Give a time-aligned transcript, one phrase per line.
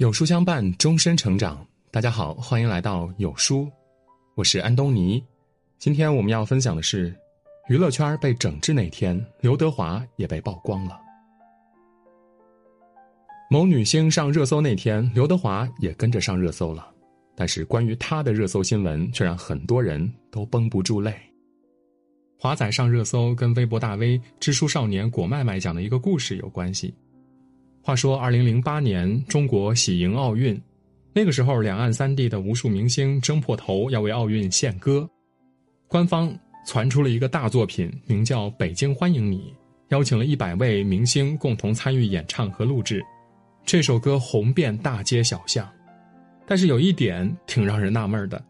[0.00, 1.62] 有书相伴，终身成长。
[1.90, 3.70] 大家好，欢迎来到有书，
[4.34, 5.22] 我是安东尼。
[5.78, 7.14] 今天我们要分享的是，
[7.68, 10.98] 娱乐圈被整治那天，刘德华也被曝光了。
[13.50, 16.90] 某女星上热搜那天，刘德华也跟着上热搜了。
[17.36, 21.14] 但是关于他的热搜新闻，却让很多人都绷不住泪。
[22.38, 26.94] 华仔上热搜，跟微博大 V、知书少年果麦麦讲的一个故事有关系。
[27.82, 30.60] 话说，二零零八年中国喜迎奥运，
[31.14, 35.08] 那个时候两岸三地的无数明星争破头要为奥运献歌，
[35.88, 36.32] 官方
[36.66, 39.38] 传出了一个大作品，名叫《北京欢迎你》，
[39.88, 43.02] 邀请了一百位明星共同参与演唱和录制，
[43.64, 45.68] 这首歌红遍大街小巷。
[46.46, 48.44] 但是有一点挺让人纳闷的，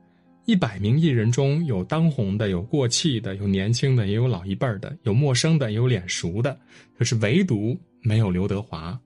[0.44, 6.58] 一百名艺人中有当红的，有过气的，有年轻的，也有老一辈的，有陌生的，也有脸熟的，
[6.98, 8.98] 可是唯独没有刘德华。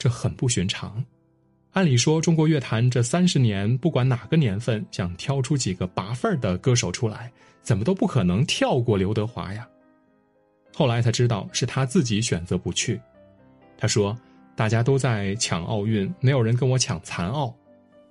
[0.00, 1.04] 这很不寻常。
[1.72, 7.30] 按理说，中国乐坛这三十年，不管哪个年份，想挑出几个拔份的歌手出来，
[7.62, 9.68] 怎么都不可能跳过刘德华呀。
[10.74, 12.98] 后来才知道，是他自己选择不去。
[13.76, 14.18] 他说
[14.56, 17.54] ：“大家都在抢奥运，没有人跟我抢残奥。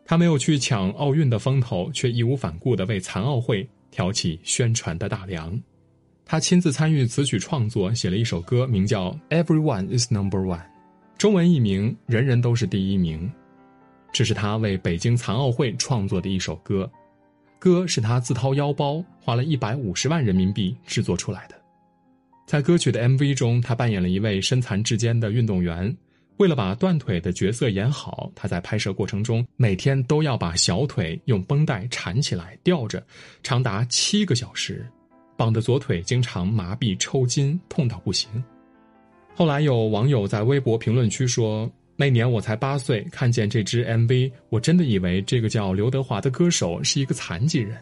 [0.06, 5.60] 他没有去抢奥运的风头，却义无反顾地为残奥会挑起宣传的大梁。
[6.24, 10.58] 他亲自参与词曲创作，写了一首歌，名叫《Everyone Is Number One》。”
[11.20, 13.28] 中文译名《人人都是第一名》，
[14.14, 16.90] 这是他为北京残奥会创作的一首歌，
[17.60, 21.56] 歌是他自掏腰包花了一百五十万人民币制作出来的。
[22.48, 25.94] 在歌曲的 MV 中，他扮演了一位身残志坚的运动员，
[26.38, 33.06] 为了把断腿的角色演好，他在拍摄过程中每天都要把小腿用绷带缠起来吊着，
[33.44, 34.90] 长达七个小时，
[35.36, 38.42] 绑的左腿经常麻痹抽筋，痛到不行。
[39.36, 47.78] 后来有网友在微博评论区说：“那年我才八岁，看见这支 MV，我真的以为这个叫刘德华的歌手是一个残疾人。”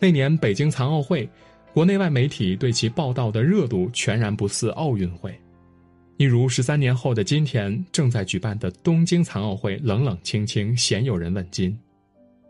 [0.00, 1.28] 那年北京残奥会，
[1.72, 5.32] 国内外媒体对其报道的热度全然不似奥运会，
[6.16, 11.78] 一如十三年后的今天正在举办的东京残奥会冷冷清清，鲜有人问津。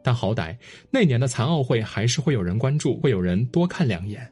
[0.02, 0.56] 但好歹
[0.90, 4.26] 那年的残奥会还是会有人关注，会有人多看两眼。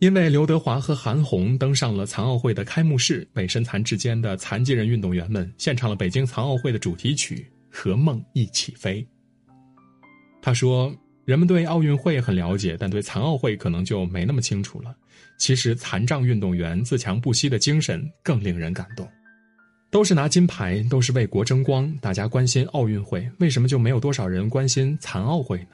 [0.00, 7.44] 因为刘德华和韩红登上了残奥会的开幕式，为身残志坚的残疾人运动员们献唱了北京残奥会的主题曲
[7.76, 9.02] 《和梦一起飞》。
[10.40, 10.94] 他说
[11.26, 14.94] ：“人们对奥运会很了解，但对残奥会可能就没那么清楚了。
[15.36, 19.06] 其实，残障运动员自强不息的精神更令人感动。
[19.90, 25.70] 都是拿金牌，都是为国争光，大家关心奥运会，为什么就没有多少人关心残奥会呢？”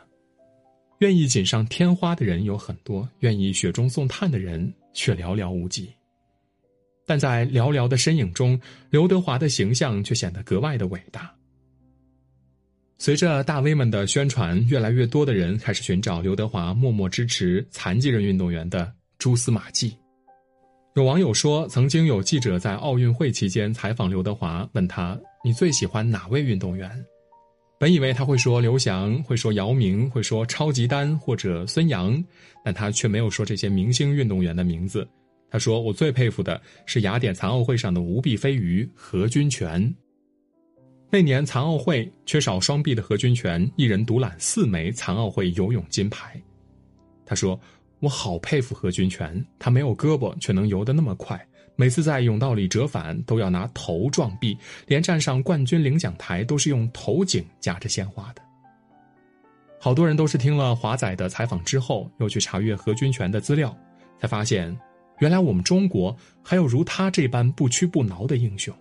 [0.99, 5.93] 愿意锦上添花的人有很多，愿意雪中送炭的人却寥寥无几。
[7.06, 8.59] 但在寥寥的身影中，
[8.91, 11.31] 刘德华的形象却显得格外的伟大。
[12.97, 19.94] 随着大 V 们的宣传，越来越多的人开始寻找刘德华默默支持残疾人运动员的蛛丝马迹。
[20.94, 27.05] 有网友说，曾经有记者在奥运会期间采访刘德华，问他：“你最喜欢哪位运动员？”
[27.84, 32.25] 本以为他会说刘翔，会说姚明，会说超级丹或者孙杨，
[32.65, 35.06] 但他却没有说这些明星运动员的名字。
[35.50, 39.94] 他说：“我最佩服的是雅典残奥会上的无臂飞鱼何军权。
[41.11, 46.43] 那年残奥会缺少双臂的何军权，一人独揽四枚残奥会游泳金牌。”
[47.27, 47.61] 他说
[48.00, 51.39] ：“我好佩服何军权，他没有胳膊却能游得那么快。”
[51.77, 58.43] 每次在甬道里折返，都要拿头撞壁，连站上冠军领奖台都是用头颈夹着鲜花的。
[59.81, 63.77] 好多人都是听了华仔的采访之后，又去查阅何军权的资料，
[64.21, 64.75] 才发现，
[65.19, 68.75] 原来我们中国还有如他这般不屈不挠的英雄。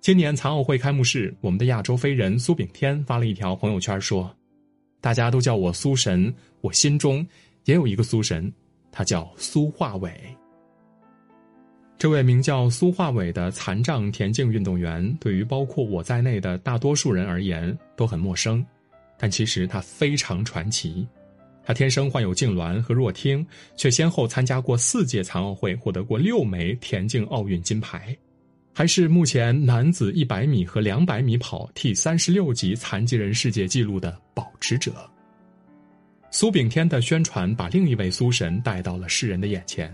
[0.00, 4.34] 今年残奥会开幕式，我们的亚洲飞人苏炳添发了一条朋友圈说
[5.00, 7.26] ：“大家都叫我苏神，我心中
[7.64, 8.52] 也有一个苏神，
[8.90, 10.12] 他叫苏化伟。”
[11.98, 18.64] 这位名叫苏化伟的残障田径运动员，对于包括我在内的大多数人而言都很陌生，
[19.18, 21.04] 但其实他非常传奇。
[21.64, 23.44] 他天生患有痉挛和弱听，
[23.76, 28.16] 却先后参加过四届残奥会，获得过六枚田径奥运金牌，
[28.72, 34.94] 还是目前男子一百米和两百米跑 T 三十六级残疾人世界纪录的保持者。
[36.30, 39.92] 苏炳添的宣传把另一位苏神带到了世人的眼前。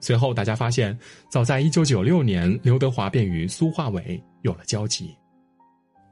[0.00, 0.98] 随后，大家发现，
[1.30, 5.14] 早在1996年，刘德华便与苏化伟有了交集。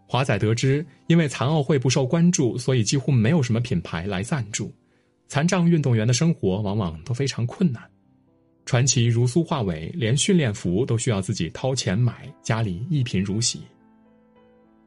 [0.06, 4.72] 华仔得知，因为残奥会不受关注，所以几乎没有什么品牌来赞助，
[5.26, 7.82] 残障运动员的生活往往都非常困难。
[8.64, 13.62] 传奇如苏化伟，连训练服都需要自己掏钱买，家里一贫如洗。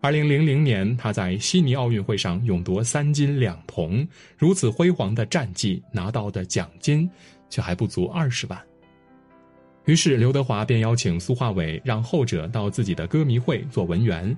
[0.01, 4.07] 二零零零年，他在悉尼奥运会上勇夺三金两铜，
[4.37, 7.09] 如此辉煌的战绩，拿到的奖金
[7.49, 8.59] 却还不足二十万。
[9.91, 14.33] 于是刘德华便邀请苏化伟，让后者到自己的歌迷会做文员。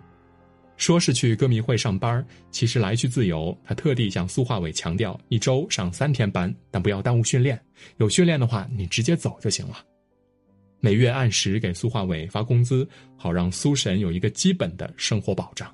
[0.78, 3.56] 说是去歌迷会上班，其实来去自由。
[3.64, 7.62] 他特地向苏化伟强调，一周上三天班，但不要耽误训练。
[7.98, 9.78] 有训练的话，你直接走就行了。
[10.80, 15.72] 每月按时给苏化伟发工资，好让苏神有一个基本的生活保障。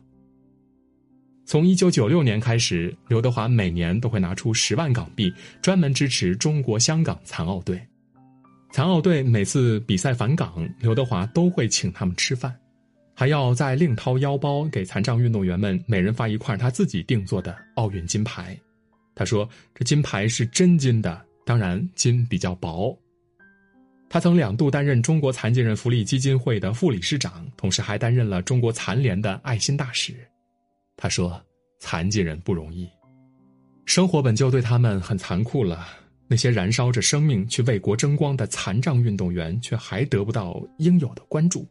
[1.46, 7.82] 从一九九六年开始，刘德华每年都会拿出十万港币，专门支持中国香港残奥队。
[8.72, 12.56] 残奥队每次比赛返港，刘德华都会请他们吃饭。
[13.16, 18.58] 还要再另掏腰包给残障运动员们每人发一块他自己定做的奥运金牌。
[19.14, 22.98] 他说：“这金牌是真金的，当然金比较薄。”
[24.10, 30.16] 他曾两度担任中国残疾人福利基金会的副理事长，同时还担任了中国残联的爱心大使。
[30.96, 31.44] 他说
[31.82, 32.88] ：“残疾人不容易，
[33.86, 35.86] 生活本就对他们很残酷了。
[36.30, 41.68] 那些燃烧着生命去为国争光的残障运动员，却还得不到应有的关注。”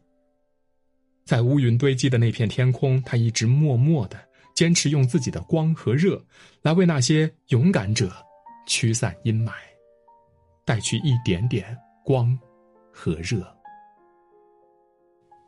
[1.25, 4.19] 在乌云堆积的那片天空，他一直默默的
[4.55, 6.19] 坚持用自己的光和热，
[6.61, 8.11] 来为那些勇敢者
[8.67, 9.51] 驱散阴霾，
[10.65, 12.37] 带去一点点光
[12.91, 13.47] 和热。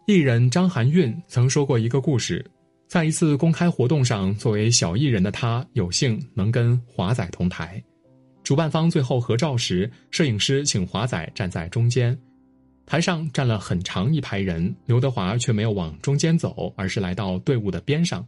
[0.06, 2.46] 艺人张含韵曾说过一个故事，
[2.88, 7.84] 在一次公开活动上，作为小艺人的她有幸能跟华仔同台，
[8.44, 12.18] 主办方最后合照时，摄影师请华仔站在中间。
[12.86, 18.26] 台上站了很长一排人，刘德华却没有往中间走，而是来到队伍的边上。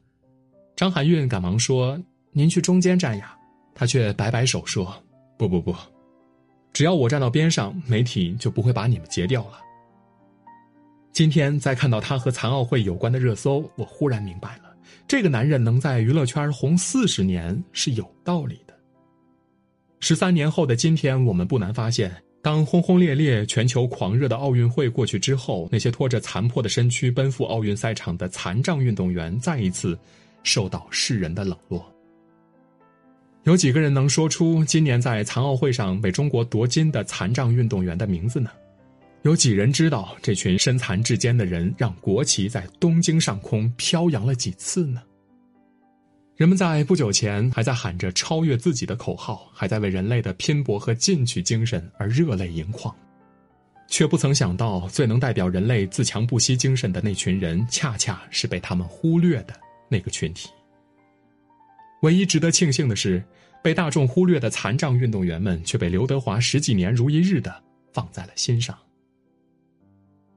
[0.75, 2.00] 张含韵赶忙说
[2.31, 3.38] ：“您去中间站呀。”
[3.75, 4.95] 他却摆摆手说
[5.38, 5.75] ：“不不不，
[6.71, 9.59] 只要我站到边上，媒体就不会把你们截掉了。”
[11.12, 14.75] 今天在看到他和残奥会有关的热搜，我忽然明白了，
[15.07, 18.73] 这个男人能在娱乐圈红四十年是有道理的。
[20.06, 22.14] 十三年后的今天，我们不难发现。
[22.42, 29.98] 当轰轰烈烈、全球狂热的奥运会过去之后，那些拖着残破的身躯奔赴奥运赛场的残障运动员再一次
[30.44, 31.90] 受到世人的冷落。
[33.44, 38.50] 有几个人能说出今年在残奥会上为中国夺金的残障运动员的名字呢？
[39.22, 45.02] 有几人知道这群身残志坚的人让国旗在东京上空飘扬了几次呢？
[46.35, 52.94] 人们在不久前还在喊着超越自己的口号，还在为人类的拼搏和进取精神而热泪盈眶，
[53.88, 59.53] 却不曾想到，最能代表人类自强不息精神的那群人，恰恰是被他们忽略的
[59.88, 60.50] 那个群体。
[62.01, 63.24] 唯一值得庆幸的是，
[63.62, 67.62] 被大众忽略的残障运动员们，却被刘德华十几年如一日的
[67.94, 68.75] 放在了心上。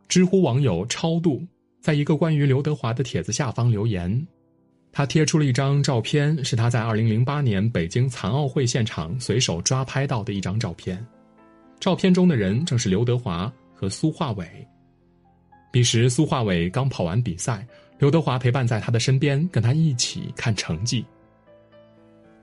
[0.09, 1.43] 知乎网友超度
[1.81, 4.27] 在一个关于刘德华的帖子下方留言。
[4.97, 11.07] 他贴出了一张照片，是他在二零零八年北京残奥会现场随手抓拍到的一张照片。
[11.79, 14.67] 照片中的人正是刘德华和苏化伟。
[15.71, 17.63] 彼时，苏化伟刚跑完比赛，
[17.99, 21.05] 刘德华陪伴在他的身边，跟他一起看成绩。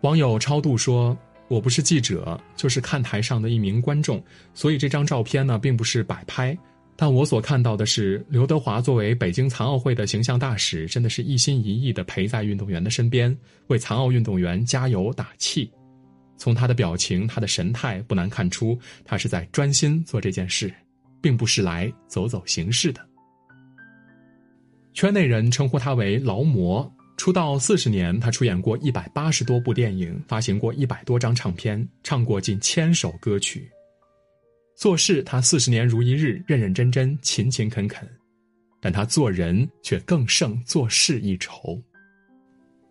[0.01, 1.17] 网友超度说
[1.49, 4.23] ：“我不是记者，就是看台上的一名观众，
[4.53, 6.55] 所以这张照片呢，并不是摆拍。”
[6.95, 13.35] 但我所看到的是，刘德华作为北京残奥会的形象大使，真的是一心一意的陪在运动员的身边，
[13.67, 15.69] 为残奥运动员加油打气。
[16.37, 20.73] 从他的表情、他的神态，不难看出，他是在专心做这件事，
[21.21, 23.01] 并不是来走走形式的。
[24.93, 26.89] 圈内人称呼他为“劳模”。
[27.17, 33.69] 出道四十年，他出演过一百八十多部电影，发行过一百多张唱片，唱过近千首歌曲。
[34.75, 38.03] 做事，他四十年如一日，认认真真，勤勤恳恳；
[38.81, 41.81] 但他做人却更胜做事一筹。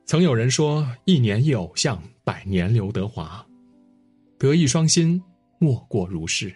[0.05, 3.45] 曾有人说：“一年一偶像，百年刘德华。”
[4.39, 5.23] 德艺双馨，
[5.59, 6.53] 莫过如是。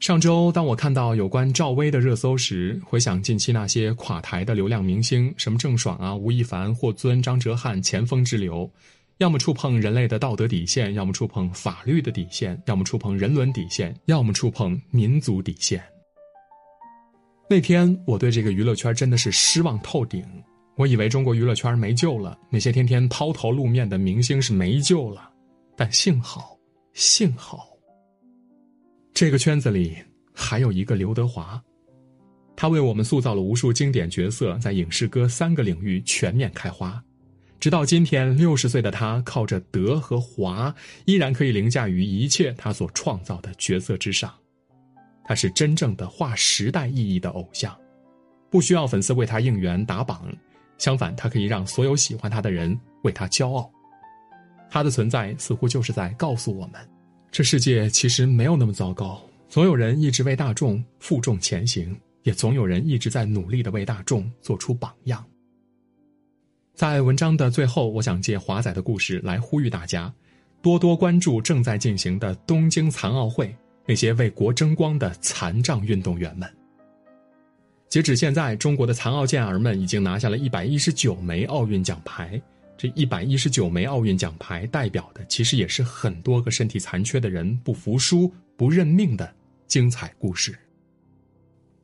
[0.00, 8.70] 上周，当我看到有关赵薇的热搜时，回想近期那些垮台的流量明星，什么郑爽啊、吴亦凡、霍尊、张哲瀚，前锋之流。
[9.18, 15.82] 要么触碰人类的道德底线，要么触碰法律的底线，要么触碰人伦底线，要么触碰民族底线。
[17.50, 20.24] 那天我对这个娱乐圈真的是失望透顶，
[20.76, 25.28] 我以为中国娱乐圈没救了，那些天天抛头露面的明星是没救了，
[25.76, 26.56] 但幸好，
[26.92, 27.70] 幸好，
[29.12, 29.96] 这个圈子里
[30.32, 31.60] 还有一个刘德华，
[32.54, 37.02] 他为我们塑造了无数经典角色，在影视歌三个领域全面开花。
[37.60, 40.72] 直到今天，六十岁的他靠着德和华，
[41.06, 44.32] 依然可以凌驾于一切他所创造的角色之上。
[45.24, 47.76] 他是真正的划时代意义的偶像，
[48.48, 50.32] 不需要粉丝为他应援打榜，
[50.78, 53.68] 相反，他可以让所有喜欢他的人为他骄傲。
[54.70, 56.74] 他的存在似乎就是在告诉我们，
[57.32, 59.20] 这世界其实没有那么糟糕。
[59.48, 65.24] 总有人一直为大众负重前行，也总有人一直在努力的为大众做出榜样。
[66.78, 70.14] 在文章的最后，我想借华仔的故事来呼吁大家，
[70.62, 73.52] 多多关注正在进行的东京残奥会，
[73.84, 76.48] 那些为国争光的残障运动员们。
[77.88, 82.40] 截止现在，中国的残奥健儿们已经拿下了一百一十九枚奥运奖牌。
[82.76, 89.28] 这一百一十九枚奥运奖牌，代表的其实也是很多个身体残缺的人不服输、不认命的
[89.66, 90.56] 精彩故事。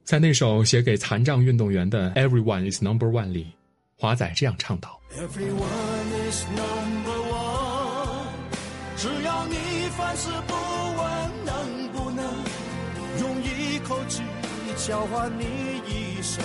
[0.05, 3.49] 在那首写给残障运动员的《Everyone Is Number One》里。
[3.97, 5.01] 华仔这样唱道
[8.97, 9.55] ：“只要你
[9.97, 12.25] 凡事不问能不能
[13.21, 14.23] 用一口气
[14.77, 15.45] 交换你
[15.87, 16.45] 一生，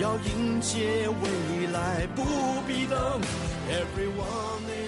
[0.00, 2.24] 要迎接未来不
[2.66, 3.20] 必等。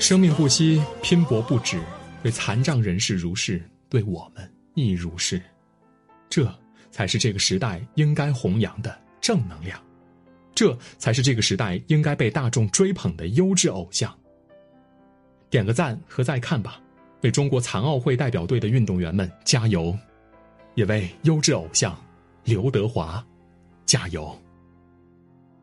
[0.00, 1.80] 生命不息，拼搏不止，
[2.22, 5.40] 对残障人士如是，对我们亦如是。
[6.28, 6.52] 这
[6.90, 9.80] 才是这个时代应该弘扬的正能量。”
[10.54, 14.14] 这才是这个时代应该被大众追捧的优质偶像。
[15.50, 16.80] 点个赞和再看吧，
[17.22, 19.96] 为中国残奥会代表队的运动员们加油，
[20.74, 21.96] 也为优质偶像
[22.44, 23.24] 刘德华
[23.86, 24.36] 加油。